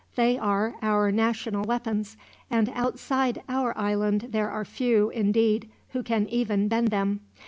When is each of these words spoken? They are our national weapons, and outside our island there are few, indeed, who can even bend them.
They 0.15 0.35
are 0.35 0.73
our 0.81 1.11
national 1.11 1.63
weapons, 1.65 2.17
and 2.49 2.69
outside 2.73 3.43
our 3.47 3.77
island 3.77 4.29
there 4.31 4.49
are 4.49 4.65
few, 4.65 5.11
indeed, 5.11 5.69
who 5.89 6.01
can 6.01 6.25
even 6.29 6.67
bend 6.67 6.87
them. 6.87 7.19